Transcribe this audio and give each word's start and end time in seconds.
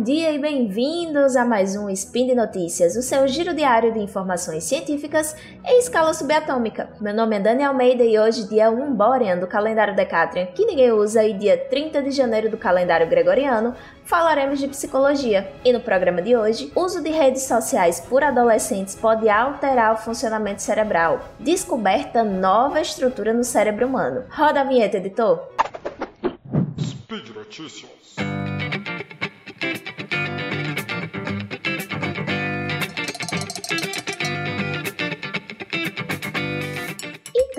Bom 0.00 0.04
dia 0.04 0.32
e 0.32 0.38
bem-vindos 0.38 1.36
a 1.36 1.44
mais 1.44 1.76
um 1.76 1.90
Spin 1.90 2.28
de 2.28 2.34
Notícias, 2.34 2.96
o 2.96 3.02
seu 3.02 3.28
giro 3.28 3.52
diário 3.52 3.92
de 3.92 3.98
informações 3.98 4.64
científicas 4.64 5.36
em 5.62 5.78
escala 5.78 6.14
subatômica. 6.14 6.88
Meu 6.98 7.12
nome 7.12 7.36
é 7.36 7.38
Dani 7.40 7.64
Almeida 7.64 8.02
e 8.02 8.18
hoje, 8.18 8.48
dia 8.48 8.70
1 8.70 8.94
Borean 8.94 9.36
do 9.36 9.46
calendário 9.46 9.94
Decatrian, 9.94 10.46
que 10.46 10.64
ninguém 10.64 10.90
usa, 10.90 11.22
e 11.22 11.34
dia 11.34 11.58
30 11.68 12.02
de 12.02 12.12
janeiro 12.12 12.48
do 12.48 12.56
calendário 12.56 13.10
Gregoriano, 13.10 13.74
falaremos 14.02 14.58
de 14.58 14.68
psicologia. 14.68 15.52
E 15.62 15.70
no 15.70 15.80
programa 15.80 16.22
de 16.22 16.34
hoje, 16.34 16.72
uso 16.74 17.02
de 17.02 17.10
redes 17.10 17.42
sociais 17.42 18.00
por 18.00 18.24
adolescentes 18.24 18.94
pode 18.94 19.28
alterar 19.28 19.92
o 19.92 19.98
funcionamento 19.98 20.62
cerebral. 20.62 21.20
Descoberta 21.38 22.24
nova 22.24 22.80
estrutura 22.80 23.34
no 23.34 23.44
cérebro 23.44 23.86
humano. 23.86 24.24
Roda 24.30 24.62
a 24.62 24.64
vinheta, 24.64 24.96
editor. 24.96 25.46
Speed 26.78 27.34
Notícias. 27.34 28.16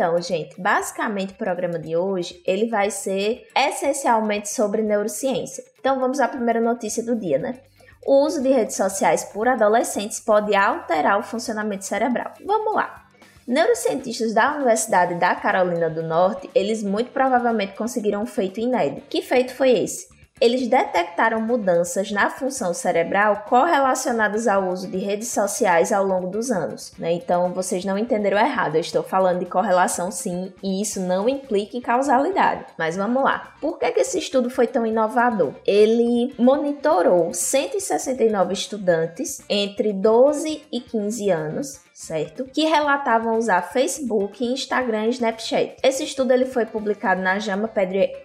Então, 0.02 0.20
gente, 0.20 0.60
basicamente 0.60 1.34
o 1.34 1.38
programa 1.38 1.78
de 1.78 1.96
hoje, 1.96 2.42
ele 2.44 2.66
vai 2.66 2.90
ser 2.90 3.48
essencialmente 3.56 4.50
sobre 4.50 4.82
neurociência. 4.82 5.64
Então, 5.80 6.00
vamos 6.00 6.20
à 6.20 6.28
primeira 6.28 6.60
notícia 6.60 7.04
do 7.04 7.16
dia, 7.16 7.38
né? 7.38 7.60
O 8.04 8.26
uso 8.26 8.42
de 8.42 8.50
redes 8.50 8.76
sociais 8.76 9.26
por 9.26 9.48
adolescentes 9.48 10.20
pode 10.20 10.56
alterar 10.56 11.20
o 11.20 11.24
funcionamento 11.24 11.86
cerebral. 11.86 12.34
Vamos 12.44 12.74
lá. 12.74 13.06
Neurocientistas 13.48 14.34
da 14.34 14.56
Universidade 14.56 15.14
da 15.20 15.36
Carolina 15.36 15.88
do 15.88 16.02
Norte, 16.02 16.50
eles 16.56 16.82
muito 16.82 17.12
provavelmente 17.12 17.76
conseguiram 17.76 18.24
um 18.24 18.26
feito 18.26 18.60
inédito. 18.60 19.06
Que 19.08 19.22
feito 19.22 19.54
foi 19.54 19.70
esse? 19.70 20.08
Eles 20.42 20.68
detectaram 20.68 21.40
mudanças 21.40 22.10
na 22.12 22.32
função 22.32 22.74
cerebral 22.74 23.46
correlacionadas 23.48 24.48
ao 24.48 24.70
uso 24.70 24.88
de 24.88 24.98
redes 24.98 25.28
sociais 25.28 25.92
ao 25.92 26.04
longo 26.04 26.28
dos 26.28 26.50
anos. 26.50 26.92
Né? 26.98 27.14
Então, 27.14 27.54
vocês 27.54 27.86
não 27.86 27.96
entenderam 27.96 28.40
errado, 28.40 28.76
eu 28.76 28.82
estou 28.82 29.04
falando 29.04 29.40
de 29.40 29.46
correlação 29.46 30.10
sim, 30.10 30.52
e 30.64 30.82
isso 30.82 31.00
não 31.00 31.30
implica 31.30 31.78
em 31.78 31.82
causalidade. 31.82 32.66
Mas 32.76 32.98
vamos 32.98 33.24
lá. 33.24 33.54
Por 33.62 33.78
que, 33.78 33.92
que 33.92 34.00
esse 34.00 34.18
estudo 34.18 34.50
foi 34.50 34.66
tão 34.66 34.84
inovador? 34.84 35.54
Ele 35.66 36.34
monitorou 36.40 37.32
169 37.32 38.54
estudantes 38.54 39.42
entre 39.48 39.94
12 39.94 40.64
e 40.72 40.80
15 40.80 41.30
anos 41.30 41.91
certo? 42.02 42.46
Que 42.46 42.66
relatavam 42.66 43.38
usar 43.38 43.62
Facebook, 43.62 44.44
Instagram 44.44 45.06
e 45.06 45.10
Snapchat. 45.10 45.76
Esse 45.84 46.04
estudo 46.04 46.34
ele 46.34 46.46
foi 46.46 46.66
publicado 46.66 47.22
na 47.22 47.38
JAMA 47.38 47.70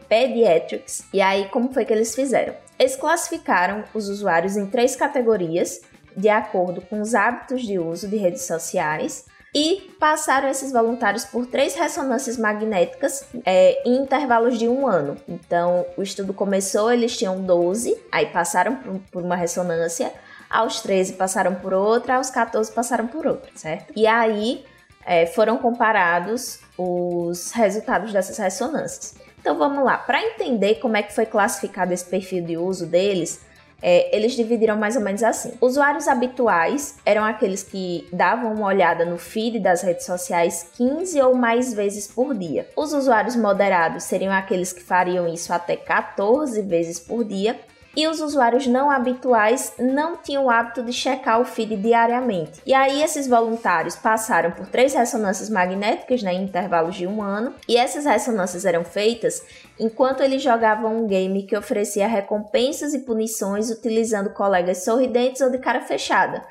Pediatrics. 0.08 1.04
E 1.12 1.20
aí, 1.20 1.46
como 1.50 1.70
foi 1.70 1.84
que 1.84 1.92
eles 1.92 2.14
fizeram? 2.14 2.54
Eles 2.78 2.96
classificaram 2.96 3.84
os 3.92 4.08
usuários 4.08 4.56
em 4.56 4.64
três 4.64 4.96
categorias, 4.96 5.82
de 6.16 6.30
acordo 6.30 6.80
com 6.80 7.02
os 7.02 7.14
hábitos 7.14 7.62
de 7.62 7.78
uso 7.78 8.08
de 8.08 8.16
redes 8.16 8.46
sociais, 8.46 9.26
e 9.54 9.94
passaram 10.00 10.48
esses 10.48 10.72
voluntários 10.72 11.26
por 11.26 11.46
três 11.46 11.74
ressonâncias 11.74 12.38
magnéticas 12.38 13.26
é, 13.44 13.82
em 13.86 13.96
intervalos 14.02 14.58
de 14.58 14.66
um 14.66 14.86
ano. 14.86 15.18
Então, 15.28 15.84
o 15.98 16.02
estudo 16.02 16.32
começou, 16.32 16.90
eles 16.90 17.16
tinham 17.16 17.42
12, 17.42 17.94
aí 18.10 18.24
passaram 18.26 18.76
por, 18.76 19.00
por 19.12 19.22
uma 19.22 19.36
ressonância, 19.36 20.12
aos 20.48 20.80
13 20.80 21.14
passaram 21.14 21.54
por 21.54 21.72
outra, 21.72 22.16
aos 22.16 22.30
14 22.30 22.72
passaram 22.72 23.06
por 23.06 23.26
outra, 23.26 23.50
certo? 23.54 23.92
E 23.96 24.06
aí 24.06 24.64
é, 25.04 25.26
foram 25.26 25.58
comparados 25.58 26.60
os 26.76 27.52
resultados 27.52 28.12
dessas 28.12 28.36
ressonâncias. 28.38 29.14
Então 29.40 29.56
vamos 29.56 29.84
lá, 29.84 29.96
para 29.96 30.20
entender 30.20 30.76
como 30.76 30.96
é 30.96 31.02
que 31.02 31.14
foi 31.14 31.26
classificado 31.26 31.92
esse 31.92 32.04
perfil 32.04 32.44
de 32.44 32.56
uso 32.56 32.86
deles, 32.86 33.40
é, 33.80 34.14
eles 34.16 34.32
dividiram 34.32 34.76
mais 34.76 34.96
ou 34.96 35.02
menos 35.02 35.22
assim. 35.22 35.52
Usuários 35.60 36.08
habituais 36.08 36.96
eram 37.04 37.24
aqueles 37.24 37.62
que 37.62 38.08
davam 38.12 38.54
uma 38.54 38.66
olhada 38.66 39.04
no 39.04 39.18
feed 39.18 39.60
das 39.60 39.82
redes 39.82 40.06
sociais 40.06 40.70
15 40.76 41.20
ou 41.22 41.34
mais 41.34 41.72
vezes 41.72 42.06
por 42.06 42.34
dia. 42.34 42.68
Os 42.74 42.92
usuários 42.92 43.36
moderados 43.36 44.04
seriam 44.04 44.32
aqueles 44.32 44.72
que 44.72 44.82
fariam 44.82 45.28
isso 45.28 45.52
até 45.52 45.76
14 45.76 46.60
vezes 46.62 46.98
por 46.98 47.24
dia 47.24 47.58
e 47.96 48.06
os 48.06 48.20
usuários 48.20 48.66
não 48.66 48.90
habituais 48.90 49.72
não 49.78 50.16
tinham 50.16 50.44
o 50.44 50.50
hábito 50.50 50.82
de 50.82 50.92
checar 50.92 51.40
o 51.40 51.44
feed 51.44 51.76
diariamente. 51.76 52.60
E 52.66 52.74
aí 52.74 53.02
esses 53.02 53.26
voluntários 53.26 53.96
passaram 53.96 54.50
por 54.50 54.66
três 54.66 54.92
ressonâncias 54.92 55.48
magnéticas 55.48 56.22
né, 56.22 56.34
em 56.34 56.44
intervalos 56.44 56.94
de 56.94 57.06
um 57.06 57.22
ano, 57.22 57.54
e 57.66 57.76
essas 57.76 58.04
ressonâncias 58.04 58.64
eram 58.64 58.84
feitas 58.84 59.42
enquanto 59.80 60.22
eles 60.22 60.42
jogavam 60.42 60.96
um 60.96 61.06
game 61.06 61.42
que 61.44 61.56
oferecia 61.56 62.06
recompensas 62.06 62.92
e 62.92 63.00
punições 63.00 63.70
utilizando 63.70 64.30
colegas 64.30 64.84
sorridentes 64.84 65.40
ou 65.40 65.50
de 65.50 65.58
cara 65.58 65.80
fechada 65.80 66.42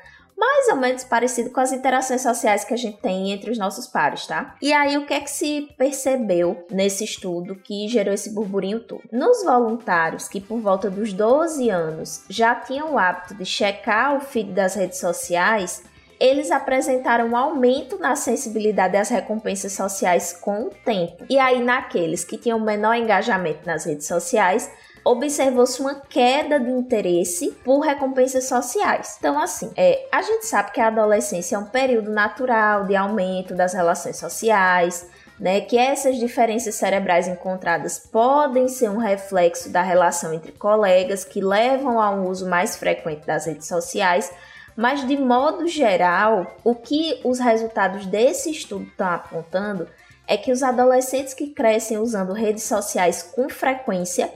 mais 0.46 0.68
ou 0.68 0.76
menos 0.76 1.02
parecido 1.02 1.50
com 1.50 1.58
as 1.58 1.72
interações 1.72 2.20
sociais 2.20 2.64
que 2.64 2.72
a 2.72 2.76
gente 2.76 2.98
tem 2.98 3.32
entre 3.32 3.50
os 3.50 3.58
nossos 3.58 3.88
pares, 3.88 4.26
tá? 4.26 4.54
E 4.62 4.72
aí, 4.72 4.96
o 4.96 5.04
que 5.04 5.12
é 5.12 5.20
que 5.20 5.30
se 5.30 5.68
percebeu 5.76 6.64
nesse 6.70 7.02
estudo 7.02 7.56
que 7.56 7.88
gerou 7.88 8.14
esse 8.14 8.32
burburinho 8.32 8.78
todo? 8.78 9.02
Nos 9.10 9.42
voluntários 9.42 10.28
que, 10.28 10.40
por 10.40 10.60
volta 10.60 10.88
dos 10.88 11.12
12 11.12 11.68
anos, 11.68 12.22
já 12.30 12.54
tinham 12.54 12.92
o 12.92 12.98
hábito 12.98 13.34
de 13.34 13.44
checar 13.44 14.16
o 14.16 14.20
feed 14.20 14.52
das 14.52 14.76
redes 14.76 14.98
sociais, 14.98 15.82
eles 16.20 16.52
apresentaram 16.52 17.30
um 17.30 17.36
aumento 17.36 17.98
na 17.98 18.14
sensibilidade 18.14 18.96
às 18.96 19.08
recompensas 19.08 19.72
sociais 19.72 20.32
com 20.32 20.62
o 20.62 20.70
tempo. 20.70 21.26
E 21.28 21.38
aí, 21.40 21.62
naqueles 21.62 22.24
que 22.24 22.38
tinham 22.38 22.60
menor 22.60 22.94
engajamento 22.94 23.66
nas 23.66 23.84
redes 23.84 24.06
sociais, 24.06 24.70
observou-se 25.06 25.80
uma 25.80 25.94
queda 25.94 26.58
de 26.58 26.68
interesse 26.68 27.52
por 27.64 27.78
recompensas 27.78 28.44
sociais. 28.44 29.14
Então, 29.20 29.38
assim, 29.38 29.70
é, 29.76 30.04
a 30.10 30.20
gente 30.20 30.44
sabe 30.46 30.72
que 30.72 30.80
a 30.80 30.88
adolescência 30.88 31.54
é 31.54 31.58
um 31.60 31.66
período 31.66 32.10
natural 32.10 32.84
de 32.84 32.96
aumento 32.96 33.54
das 33.54 33.72
relações 33.72 34.16
sociais, 34.16 35.08
né, 35.38 35.60
que 35.60 35.78
essas 35.78 36.16
diferenças 36.16 36.74
cerebrais 36.74 37.28
encontradas 37.28 38.00
podem 38.00 38.66
ser 38.66 38.90
um 38.90 38.96
reflexo 38.96 39.70
da 39.70 39.82
relação 39.82 40.34
entre 40.34 40.50
colegas 40.50 41.24
que 41.24 41.40
levam 41.40 42.00
a 42.00 42.10
um 42.10 42.26
uso 42.26 42.48
mais 42.48 42.74
frequente 42.74 43.24
das 43.24 43.46
redes 43.46 43.68
sociais, 43.68 44.32
mas 44.74 45.06
de 45.06 45.16
modo 45.16 45.68
geral, 45.68 46.56
o 46.64 46.74
que 46.74 47.20
os 47.22 47.38
resultados 47.38 48.06
desse 48.06 48.50
estudo 48.50 48.86
estão 48.86 49.06
apontando 49.06 49.86
é 50.26 50.36
que 50.36 50.50
os 50.50 50.64
adolescentes 50.64 51.32
que 51.32 51.48
crescem 51.48 51.98
usando 51.98 52.32
redes 52.32 52.64
sociais 52.64 53.22
com 53.22 53.48
frequência 53.48 54.28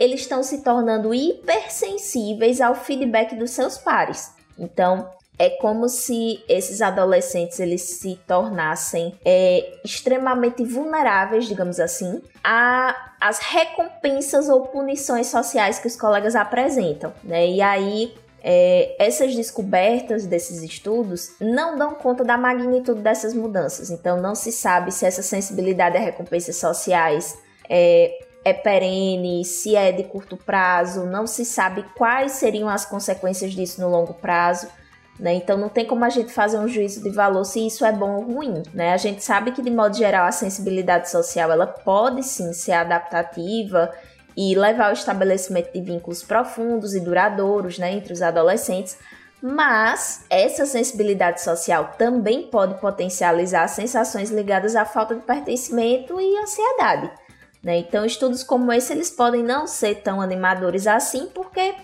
eles 0.00 0.22
estão 0.22 0.42
se 0.42 0.62
tornando 0.62 1.14
hipersensíveis 1.14 2.60
ao 2.62 2.74
feedback 2.74 3.36
dos 3.36 3.50
seus 3.50 3.76
pares. 3.76 4.32
Então, 4.58 5.10
é 5.38 5.50
como 5.50 5.88
se 5.88 6.42
esses 6.48 6.80
adolescentes 6.82 7.60
eles 7.60 7.82
se 7.82 8.18
tornassem 8.26 9.14
é, 9.24 9.78
extremamente 9.84 10.64
vulneráveis, 10.64 11.46
digamos 11.46 11.78
assim, 11.78 12.22
a 12.42 13.08
as 13.20 13.38
recompensas 13.38 14.48
ou 14.48 14.68
punições 14.68 15.26
sociais 15.26 15.78
que 15.78 15.86
os 15.86 15.94
colegas 15.94 16.34
apresentam, 16.34 17.12
né? 17.22 17.46
E 17.46 17.60
aí 17.60 18.14
é, 18.42 18.96
essas 18.98 19.34
descobertas 19.34 20.24
desses 20.24 20.62
estudos 20.62 21.32
não 21.38 21.76
dão 21.76 21.94
conta 21.94 22.24
da 22.24 22.38
magnitude 22.38 23.00
dessas 23.00 23.34
mudanças. 23.34 23.90
Então 23.90 24.20
não 24.20 24.34
se 24.34 24.50
sabe 24.50 24.90
se 24.90 25.04
essa 25.04 25.22
sensibilidade 25.22 25.98
a 25.98 26.00
recompensas 26.00 26.56
sociais 26.56 27.38
é, 27.68 28.29
é 28.44 28.52
perene, 28.52 29.44
se 29.44 29.76
é 29.76 29.92
de 29.92 30.04
curto 30.04 30.36
prazo, 30.36 31.04
não 31.04 31.26
se 31.26 31.44
sabe 31.44 31.84
quais 31.94 32.32
seriam 32.32 32.68
as 32.68 32.84
consequências 32.84 33.52
disso 33.52 33.80
no 33.80 33.88
longo 33.88 34.14
prazo. 34.14 34.68
Né? 35.18 35.34
Então 35.34 35.58
não 35.58 35.68
tem 35.68 35.84
como 35.84 36.04
a 36.04 36.08
gente 36.08 36.32
fazer 36.32 36.58
um 36.58 36.66
juízo 36.66 37.02
de 37.02 37.10
valor 37.10 37.44
se 37.44 37.66
isso 37.66 37.84
é 37.84 37.92
bom 37.92 38.16
ou 38.16 38.22
ruim. 38.22 38.62
Né? 38.72 38.94
A 38.94 38.96
gente 38.96 39.22
sabe 39.22 39.52
que 39.52 39.60
de 39.60 39.70
modo 39.70 39.94
geral 39.94 40.26
a 40.26 40.32
sensibilidade 40.32 41.10
social 41.10 41.52
ela 41.52 41.66
pode 41.66 42.22
sim 42.22 42.54
ser 42.54 42.72
adaptativa 42.72 43.92
e 44.34 44.54
levar 44.54 44.86
ao 44.86 44.92
estabelecimento 44.92 45.72
de 45.72 45.82
vínculos 45.82 46.22
profundos 46.22 46.94
e 46.94 47.00
duradouros 47.00 47.78
né, 47.78 47.92
entre 47.92 48.12
os 48.14 48.22
adolescentes, 48.22 48.96
mas 49.42 50.24
essa 50.30 50.64
sensibilidade 50.64 51.42
social 51.42 51.94
também 51.98 52.44
pode 52.44 52.80
potencializar 52.80 53.68
sensações 53.68 54.30
ligadas 54.30 54.76
à 54.76 54.86
falta 54.86 55.14
de 55.14 55.22
pertencimento 55.22 56.18
e 56.18 56.38
ansiedade. 56.38 57.10
Né? 57.62 57.78
Então, 57.78 58.04
estudos 58.04 58.42
como 58.42 58.72
esse 58.72 58.92
eles 58.92 59.10
podem 59.10 59.42
não 59.42 59.66
ser 59.66 59.96
tão 59.96 60.20
animadores 60.20 60.86
assim, 60.86 61.26
porque 61.34 61.74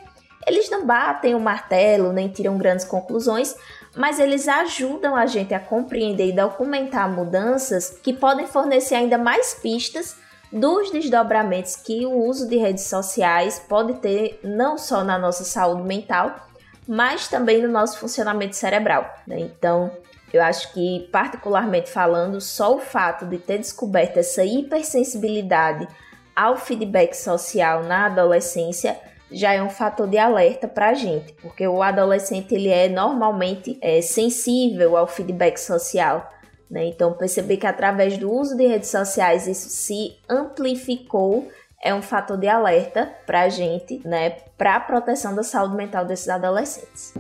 eles 0.47 0.71
não 0.71 0.87
batem 0.87 1.35
o 1.35 1.41
martelo 1.41 2.13
nem 2.13 2.29
tiram 2.29 2.57
grandes 2.57 2.85
conclusões, 2.85 3.55
mas 3.95 4.19
eles 4.19 4.47
ajudam 4.47 5.17
a 5.17 5.27
gente 5.27 5.53
a 5.55 5.61
compreender 5.61 6.29
e 6.29 6.33
documentar 6.33 7.11
mudanças 7.11 7.99
que 8.03 8.13
podem 8.13 8.47
fornecer 8.47 8.95
ainda 8.95 9.19
mais 9.19 9.55
pistas 9.55 10.17
dos 10.53 10.91
desdobramentos 10.91 11.77
que 11.77 12.07
o 12.07 12.25
uso 12.25 12.49
de 12.49 12.57
redes 12.57 12.85
sociais 12.85 13.59
pode 13.69 13.95
ter 13.95 14.39
não 14.45 14.79
só 14.79 15.03
na 15.03 15.19
nossa 15.19 15.45
saúde 15.45 15.83
mental, 15.83 16.47
mas 16.87 17.27
também 17.27 17.61
no 17.61 17.69
nosso 17.69 17.99
funcionamento 17.99 18.55
cerebral. 18.55 19.13
Né? 19.27 19.41
Então, 19.41 19.91
eu 20.33 20.43
acho 20.43 20.73
que, 20.73 21.09
particularmente 21.13 21.91
falando, 21.91 22.41
só 22.41 22.75
o 22.75 22.81
fato 22.81 23.27
de 23.27 23.39
ter 23.39 23.59
descoberto 23.59 24.19
essa 24.19 24.45
hipersensibilidade 24.45 25.87
ao 26.35 26.57
feedback 26.57 27.15
social 27.15 27.85
na 27.85 28.07
adolescência 28.07 28.99
já 29.31 29.53
é 29.53 29.63
um 29.63 29.71
fator 29.71 30.07
de 30.07 30.19
alerta 30.19 30.69
para 30.69 30.91
a 30.91 30.95
gente, 30.95 31.33
porque 31.35 31.67
o 31.67 31.83
adolescente 31.83 32.55
ele 32.55 32.69
é 32.69 32.89
normalmente 32.89 33.79
é, 33.81 34.01
sensível 34.01 34.97
ao 34.97 35.07
feedback 35.07 35.59
social. 35.59 36.31
Né? 36.71 36.87
Então, 36.87 37.13
perceber 37.13 37.57
que 37.57 37.67
através 37.67 38.19
do 38.19 38.31
uso 38.31 38.57
de 38.57 38.67
redes 38.67 38.91
sociais 38.91 39.47
isso 39.47 39.69
se 39.69 40.17
amplificou 40.29 41.49
é 41.83 41.95
um 41.95 42.03
fator 42.03 42.37
de 42.37 42.49
alerta 42.49 43.13
para 43.27 43.43
a 43.43 43.49
gente, 43.49 44.01
né, 44.05 44.31
para 44.59 44.77
a 44.77 44.81
proteção 44.81 45.35
da 45.35 45.43
saúde 45.43 45.77
mental 45.77 46.05
desses 46.05 46.29
adolescentes. 46.29 47.15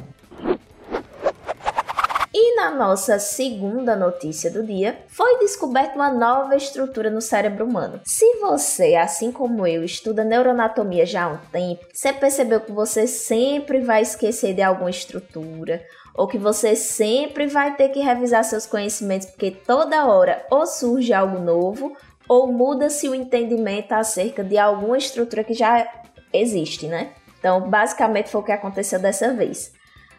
Na 2.56 2.70
nossa 2.70 3.18
segunda 3.18 3.94
notícia 3.94 4.50
do 4.50 4.64
dia, 4.64 4.98
foi 5.08 5.40
descoberta 5.40 5.94
uma 5.94 6.10
nova 6.10 6.56
estrutura 6.56 7.10
no 7.10 7.20
cérebro 7.20 7.66
humano. 7.66 8.00
Se 8.02 8.24
você, 8.36 8.94
assim 8.94 9.30
como 9.30 9.66
eu, 9.66 9.84
estuda 9.84 10.24
neuroanatomia 10.24 11.04
já 11.04 11.24
há 11.24 11.28
um 11.28 11.38
tempo, 11.52 11.84
você 11.92 12.14
percebeu 12.14 12.62
que 12.62 12.72
você 12.72 13.06
sempre 13.06 13.80
vai 13.80 14.00
esquecer 14.00 14.54
de 14.54 14.62
alguma 14.62 14.88
estrutura, 14.88 15.84
ou 16.14 16.26
que 16.26 16.38
você 16.38 16.74
sempre 16.74 17.46
vai 17.46 17.76
ter 17.76 17.90
que 17.90 18.00
revisar 18.00 18.42
seus 18.42 18.64
conhecimentos 18.64 19.28
porque 19.28 19.50
toda 19.50 20.06
hora 20.06 20.42
ou 20.50 20.66
surge 20.66 21.12
algo 21.12 21.38
novo 21.38 21.94
ou 22.26 22.50
muda-se 22.50 23.06
o 23.06 23.14
entendimento 23.14 23.92
acerca 23.92 24.42
de 24.42 24.56
alguma 24.56 24.96
estrutura 24.96 25.44
que 25.44 25.52
já 25.52 25.86
existe, 26.32 26.86
né? 26.86 27.12
Então, 27.38 27.68
basicamente 27.68 28.30
foi 28.30 28.40
o 28.40 28.44
que 28.44 28.52
aconteceu 28.52 28.98
dessa 28.98 29.34
vez. 29.34 29.76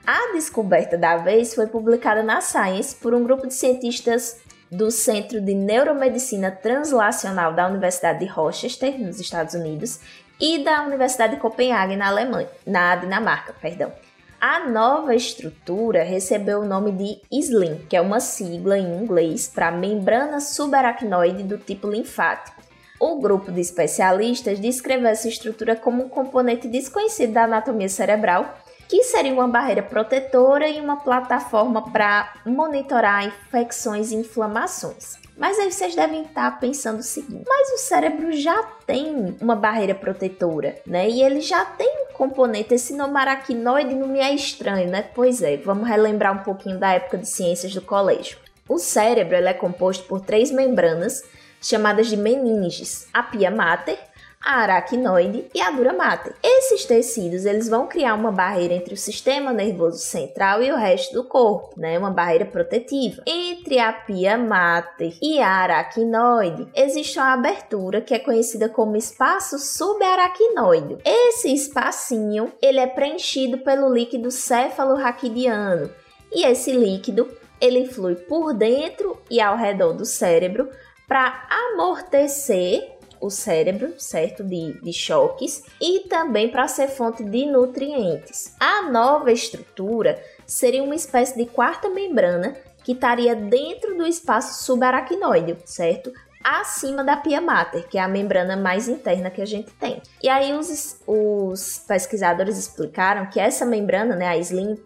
A 0.08 0.32
descoberta 0.32 0.98
da 0.98 1.18
vez 1.18 1.54
foi 1.54 1.68
publicada 1.68 2.24
na 2.24 2.40
Science 2.40 2.96
por 2.96 3.14
um 3.14 3.26
grupo 3.26 3.46
de 3.46 3.54
cientistas 3.54 4.38
do 4.72 4.90
Centro 4.90 5.42
de 5.42 5.54
Neuromedicina 5.54 6.50
Translacional 6.50 7.54
da 7.54 7.68
Universidade 7.68 8.20
de 8.20 8.26
Rochester, 8.26 8.98
nos 8.98 9.20
Estados 9.20 9.54
Unidos, 9.54 10.00
e 10.40 10.64
da 10.64 10.84
Universidade 10.84 11.36
de 11.36 11.42
Copenhague, 11.42 11.98
na 11.98 12.08
Alemanha, 12.08 12.48
na 12.66 12.96
Dinamarca, 12.96 13.54
perdão. 13.62 13.92
A 14.40 14.70
nova 14.70 15.14
estrutura 15.14 16.04
recebeu 16.04 16.62
o 16.62 16.66
nome 16.66 16.94
de 16.94 17.22
SLIM, 17.30 17.86
que 17.90 17.98
é 17.98 18.00
uma 18.00 18.22
sigla 18.22 18.80
em 18.80 19.04
inglês 19.04 19.52
para 19.54 19.72
membrana 19.72 20.40
subaracnoide 20.40 21.44
do 21.44 21.58
tipo 21.58 21.86
linfático. 21.86 22.64
O 22.98 23.20
grupo 23.20 23.52
de 23.52 23.60
especialistas 23.60 24.58
descreveu 24.58 25.10
essa 25.10 25.28
estrutura 25.28 25.76
como 25.76 26.06
um 26.06 26.08
componente 26.08 26.66
desconhecido 26.66 27.34
da 27.34 27.44
anatomia 27.44 27.90
cerebral 27.90 28.58
que 28.88 29.04
seria 29.04 29.34
uma 29.34 29.48
barreira 29.48 29.84
protetora 29.84 30.68
e 30.68 30.80
uma 30.80 30.98
plataforma 30.98 31.92
para 31.92 32.34
monitorar 32.46 33.26
infecções 33.26 34.12
e 34.12 34.16
inflamações. 34.16 35.18
Mas 35.38 35.60
aí 35.60 35.72
vocês 35.72 35.96
devem 35.96 36.24
estar 36.24 36.60
pensando 36.60 37.00
o 37.00 37.04
seguinte: 37.04 37.46
mas 37.48 37.70
o 37.74 37.78
cérebro 37.78 38.32
já 38.32 38.64
tem 38.86 39.38
uma 39.40 39.56
barreira 39.56 39.94
protetora, 39.94 40.76
né? 40.86 41.08
E 41.08 41.22
ele 41.22 41.42
já 41.42 41.64
tem 41.64 41.88
um 42.10 42.14
componente, 42.14 42.74
esse 42.74 42.96
nome 42.96 43.18
aracnoide 43.20 43.94
não 43.94 44.08
me 44.08 44.20
é 44.20 44.34
estranho, 44.34 44.90
né? 44.90 45.04
Pois 45.14 45.44
é, 45.44 45.58
vamos 45.58 45.88
relembrar 45.88 46.34
um 46.34 46.44
pouquinho 46.44 46.80
da 46.80 46.94
época 46.94 47.20
de 47.20 47.30
ciências 47.30 47.74
do 47.74 47.82
colégio. 47.82 48.40
O 48.68 48.80
cérebro 48.80 49.36
é 49.36 49.54
composto 49.54 50.06
por 50.06 50.22
três 50.22 50.50
membranas 50.50 51.24
chamadas 51.62 52.08
de 52.08 52.18
meninges: 52.18 53.08
a 53.14 53.22
pia 53.22 53.52
mater, 53.52 54.00
a 54.44 54.62
aracnoide 54.62 55.48
e 55.54 55.62
a 55.62 55.72
dura 55.72 55.94
mater. 55.94 56.34
Esses 56.44 56.86
tecidos 56.86 57.46
eles 57.46 57.68
vão 57.68 57.88
criar 57.88 58.14
uma 58.14 58.32
barreira 58.32 58.74
entre 58.74 58.94
o 58.94 58.98
sistema 58.98 59.52
nervoso 59.52 59.98
central 59.98 60.62
e 60.62 60.72
o 60.72 60.78
resto 60.78 61.14
do 61.14 61.24
corpo, 61.24 61.74
né? 61.78 61.98
Uma 61.98 62.12
barreira 62.12 62.46
protetiva. 62.46 63.22
Entre 63.26 63.80
a 63.80 63.92
pia 63.92 64.38
mater 64.38 65.18
e 65.22 65.40
a 65.40 65.50
aracnoide 65.50 66.68
existe 66.76 67.18
uma 67.20 67.34
abertura 67.34 68.02
que 68.02 68.14
é 68.14 68.20
conhecida 68.20 68.70
como 68.70 68.96
espaço 68.96 69.58
subaracnoide. 69.60 70.98
Esse 71.04 71.54
espacinho 71.54 72.52
ele 72.62 72.80
é 72.80 72.88
preenchido 72.88 73.58
pelo 73.60 73.94
líquido 73.94 74.32
cefalorraquidiano 74.32 75.90
e 76.32 76.46
esse 76.46 76.72
líquido 76.72 77.28
ele 77.60 77.86
flui 77.88 78.16
por 78.16 78.54
dentro 78.54 79.20
e 79.30 79.42
ao 79.42 79.58
redor 79.58 79.94
do 79.94 80.06
cérebro 80.06 80.70
para 81.08 81.48
amortecer 81.50 82.97
o 83.22 83.30
cérebro, 83.30 83.94
certo? 83.98 84.44
De, 84.44 84.74
de 84.82 84.94
choques 84.94 85.64
e 85.82 86.02
também 86.08 86.50
para 86.50 86.68
ser 86.68 86.88
fonte 86.88 87.24
de 87.24 87.46
nutrientes. 87.46 88.54
A 88.60 88.90
nova 88.90 89.32
estrutura 89.32 90.22
seria 90.46 90.84
uma 90.84 90.96
espécie 90.96 91.38
de 91.38 91.46
quarta 91.46 91.90
membrana 91.90 92.56
que 92.84 92.94
estaria 92.94 93.36
dentro 93.36 93.98
do 93.98 94.08
espaço 94.08 94.64
subaracnoide, 94.64 95.58
certo? 95.66 96.12
Acima 96.44 97.04
da 97.04 97.18
pia 97.18 97.42
mater, 97.42 97.88
que 97.90 97.98
é 97.98 98.02
a 98.02 98.08
membrana 98.08 98.56
mais 98.56 98.88
interna 98.88 99.30
que 99.30 99.42
a 99.42 99.46
gente 99.46 99.72
tem. 99.72 100.02
E 100.24 100.30
aí 100.30 100.54
os, 100.54 100.98
os 101.06 101.80
pesquisadores 101.86 102.58
explicaram 102.58 103.26
que 103.26 103.40
essa 103.40 103.66
membrana, 103.66 104.16
né, 104.16 104.28
a 104.28 104.38
SLIM, 104.38 104.78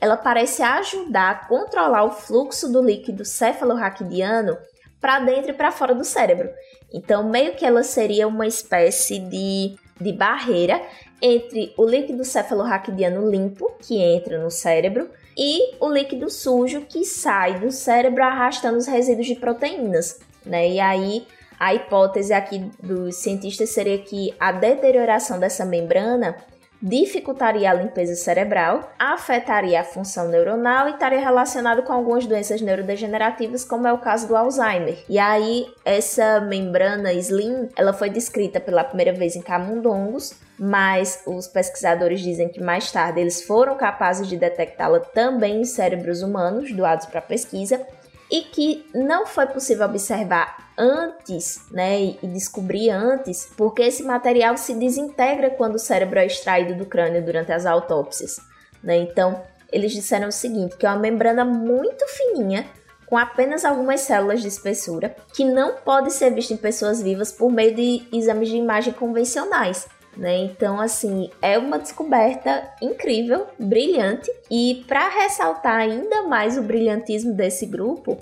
ela 0.00 0.16
parece 0.16 0.62
ajudar 0.62 1.30
a 1.30 1.46
controlar 1.46 2.04
o 2.04 2.10
fluxo 2.10 2.72
do 2.72 2.82
líquido 2.82 3.24
cefalorraquidiano 3.24 4.56
para 5.00 5.20
dentro 5.20 5.50
e 5.50 5.54
para 5.54 5.72
fora 5.72 5.94
do 5.94 6.04
cérebro. 6.04 6.50
Então, 6.92 7.28
meio 7.28 7.54
que 7.54 7.64
ela 7.64 7.82
seria 7.82 8.26
uma 8.26 8.46
espécie 8.46 9.18
de, 9.18 9.76
de 10.00 10.12
barreira 10.12 10.80
entre 11.22 11.72
o 11.76 11.86
líquido 11.86 12.24
cefalorraquidiano 12.24 13.30
limpo, 13.30 13.72
que 13.80 13.98
entra 13.98 14.38
no 14.38 14.50
cérebro, 14.50 15.10
e 15.36 15.76
o 15.80 15.88
líquido 15.88 16.28
sujo 16.28 16.82
que 16.82 17.04
sai 17.04 17.60
do 17.60 17.70
cérebro 17.70 18.22
arrastando 18.24 18.78
os 18.78 18.86
resíduos 18.86 19.26
de 19.26 19.36
proteínas, 19.36 20.20
né? 20.44 20.68
E 20.68 20.80
aí 20.80 21.26
a 21.58 21.74
hipótese 21.74 22.32
aqui 22.32 22.58
dos 22.82 23.16
cientistas 23.16 23.70
seria 23.70 23.98
que 23.98 24.34
a 24.40 24.50
deterioração 24.50 25.38
dessa 25.38 25.64
membrana 25.64 26.36
dificultaria 26.82 27.70
a 27.70 27.74
limpeza 27.74 28.14
cerebral, 28.14 28.92
afetaria 28.98 29.80
a 29.80 29.84
função 29.84 30.28
neuronal 30.28 30.88
e 30.88 30.92
estaria 30.92 31.20
relacionado 31.20 31.82
com 31.82 31.92
algumas 31.92 32.26
doenças 32.26 32.60
neurodegenerativas, 32.60 33.64
como 33.64 33.86
é 33.86 33.92
o 33.92 33.98
caso 33.98 34.26
do 34.26 34.36
Alzheimer. 34.36 35.04
E 35.08 35.18
aí, 35.18 35.66
essa 35.84 36.40
membrana 36.40 37.12
slim, 37.12 37.68
ela 37.76 37.92
foi 37.92 38.08
descrita 38.08 38.60
pela 38.60 38.84
primeira 38.84 39.12
vez 39.12 39.36
em 39.36 39.42
camundongos, 39.42 40.34
mas 40.58 41.22
os 41.26 41.46
pesquisadores 41.46 42.20
dizem 42.20 42.48
que 42.48 42.62
mais 42.62 42.90
tarde 42.92 43.20
eles 43.20 43.42
foram 43.42 43.76
capazes 43.76 44.28
de 44.28 44.36
detectá-la 44.36 45.00
também 45.00 45.60
em 45.60 45.64
cérebros 45.64 46.22
humanos 46.22 46.72
doados 46.72 47.06
para 47.06 47.20
pesquisa 47.20 47.80
e 48.30 48.42
que 48.42 48.88
não 48.94 49.26
foi 49.26 49.46
possível 49.46 49.86
observar 49.86 50.70
antes, 50.78 51.66
né, 51.70 52.00
e 52.00 52.26
descobrir 52.28 52.90
antes, 52.90 53.50
porque 53.56 53.82
esse 53.82 54.02
material 54.02 54.56
se 54.56 54.74
desintegra 54.74 55.50
quando 55.50 55.74
o 55.74 55.78
cérebro 55.78 56.18
é 56.18 56.26
extraído 56.26 56.74
do 56.74 56.86
crânio 56.86 57.24
durante 57.24 57.52
as 57.52 57.66
autópsias, 57.66 58.38
né? 58.82 58.96
Então, 58.96 59.42
eles 59.72 59.92
disseram 59.92 60.28
o 60.28 60.32
seguinte, 60.32 60.76
que 60.76 60.86
é 60.86 60.88
uma 60.88 60.98
membrana 60.98 61.44
muito 61.44 62.04
fininha, 62.06 62.66
com 63.06 63.18
apenas 63.18 63.64
algumas 63.64 64.02
células 64.02 64.40
de 64.40 64.48
espessura, 64.48 65.14
que 65.34 65.44
não 65.44 65.74
pode 65.84 66.12
ser 66.12 66.32
vista 66.32 66.54
em 66.54 66.56
pessoas 66.56 67.02
vivas 67.02 67.32
por 67.32 67.50
meio 67.50 67.74
de 67.74 68.06
exames 68.12 68.48
de 68.48 68.56
imagem 68.56 68.92
convencionais. 68.92 69.88
Né? 70.16 70.38
Então, 70.38 70.80
assim, 70.80 71.30
é 71.40 71.56
uma 71.56 71.78
descoberta 71.78 72.68
incrível, 72.82 73.46
brilhante, 73.58 74.30
e 74.50 74.84
para 74.86 75.08
ressaltar 75.08 75.76
ainda 75.76 76.22
mais 76.24 76.58
o 76.58 76.62
brilhantismo 76.62 77.32
desse 77.32 77.64
grupo, 77.64 78.18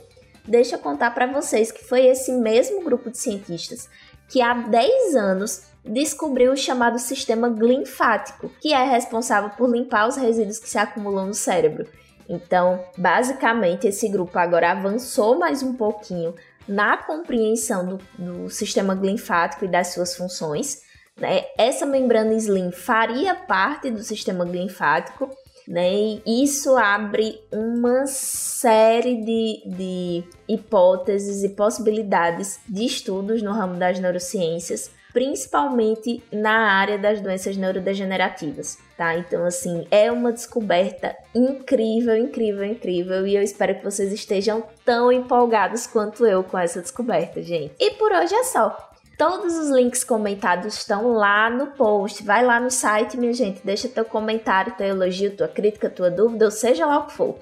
deixa 0.47 0.77
eu 0.77 0.81
contar 0.81 1.13
para 1.13 1.27
vocês 1.27 1.73
que 1.73 1.85
foi 1.85 2.07
esse 2.07 2.33
mesmo 2.33 2.85
grupo 2.85 3.11
de 3.11 3.19
cientistas 3.19 3.89
que 4.29 4.43
há 4.43 4.53
10 4.53 5.17
anos 5.17 5.63
descobriu 5.85 6.53
o 6.53 6.57
chamado 6.57 6.99
sistema 6.99 7.49
glinfático, 7.49 8.51
que 8.61 8.73
é 8.75 8.85
responsável 8.85 9.51
por 9.51 9.71
limpar 9.71 10.07
os 10.07 10.17
resíduos 10.17 10.59
que 10.59 10.69
se 10.69 10.77
acumulam 10.77 11.27
no 11.27 11.35
cérebro. 11.35 11.87
Então, 12.29 12.85
basicamente, 12.97 13.87
esse 13.87 14.07
grupo 14.09 14.39
agora 14.39 14.73
avançou 14.73 15.39
mais 15.39 15.63
um 15.63 15.73
pouquinho 15.73 16.35
na 16.69 16.99
compreensão 16.99 17.87
do, 17.87 17.99
do 18.19 18.51
sistema 18.51 18.95
glinfático 18.95 19.65
e 19.65 19.69
das 19.69 19.89
suas 19.89 20.15
funções 20.15 20.83
né? 21.19 21.45
Essa 21.57 21.85
membrana 21.85 22.35
slim 22.35 22.71
faria 22.71 23.35
parte 23.35 23.91
do 23.91 24.03
sistema 24.03 24.45
linfático, 24.45 25.29
né? 25.67 25.91
E 26.25 26.43
isso 26.43 26.77
abre 26.77 27.41
uma 27.53 28.07
série 28.07 29.17
de, 29.17 29.63
de 29.67 30.25
hipóteses 30.49 31.43
e 31.43 31.51
possibilidades 31.51 32.59
de 32.67 32.87
estudos 32.87 33.43
no 33.43 33.53
ramo 33.53 33.77
das 33.77 33.99
neurociências, 33.99 34.91
principalmente 35.13 36.23
na 36.33 36.73
área 36.73 36.97
das 36.97 37.21
doenças 37.21 37.57
neurodegenerativas, 37.57 38.79
tá? 38.97 39.17
Então, 39.17 39.45
assim, 39.45 39.87
é 39.91 40.11
uma 40.11 40.33
descoberta 40.33 41.15
incrível, 41.35 42.17
incrível, 42.17 42.65
incrível, 42.65 43.27
e 43.27 43.37
eu 43.37 43.43
espero 43.43 43.75
que 43.75 43.85
vocês 43.85 44.13
estejam 44.13 44.63
tão 44.85 45.13
empolgados 45.13 45.87
quanto 45.87 46.25
eu 46.25 46.43
com 46.43 46.57
essa 46.57 46.81
descoberta, 46.81 47.43
gente. 47.43 47.75
E 47.79 47.91
por 47.93 48.13
hoje 48.13 48.35
é 48.35 48.45
só. 48.45 48.88
Todos 49.19 49.59
os 49.59 49.69
links 49.69 50.05
comentados 50.05 50.77
estão 50.77 51.09
lá 51.09 51.51
no 51.51 51.67
post. 51.73 52.23
Vai 52.23 52.45
lá 52.45 52.61
no 52.61 52.71
site, 52.71 53.17
minha 53.17 53.33
gente, 53.33 53.61
deixa 53.65 53.89
teu 53.89 54.05
comentário, 54.05 54.77
teu 54.79 54.87
elogio, 54.87 55.37
tua 55.37 55.49
crítica, 55.49 55.91
tua 55.91 56.09
dúvida, 56.09 56.45
ou 56.45 56.51
seja 56.53 56.87
lá 56.87 57.01
o 57.01 57.07
que 57.07 57.15
for. 57.15 57.37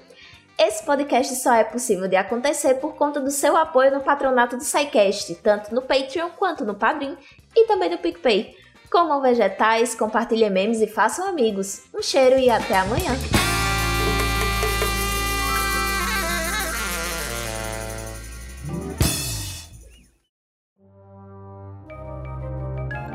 Esse 0.57 0.83
podcast 0.83 1.35
só 1.35 1.53
é 1.53 1.63
possível 1.63 2.07
de 2.07 2.15
acontecer 2.15 2.75
por 2.75 2.95
conta 2.95 3.19
do 3.19 3.29
seu 3.29 3.55
apoio 3.55 3.93
no 3.93 3.99
patronato 3.99 4.57
do 4.57 4.63
SciCast, 4.63 5.35
tanto 5.35 5.73
no 5.73 5.83
Patreon 5.83 6.29
quanto 6.35 6.65
no 6.65 6.73
Padrim 6.73 7.15
e 7.55 7.67
também 7.67 7.91
no 7.91 7.99
PicPay. 7.99 8.55
Comam 8.89 9.21
vegetais, 9.21 9.93
compartilhem 9.93 10.49
memes 10.49 10.81
e 10.81 10.87
façam 10.87 11.27
amigos. 11.27 11.83
Um 11.93 12.01
cheiro 12.01 12.39
e 12.39 12.49
até 12.49 12.75
amanhã! 12.75 13.46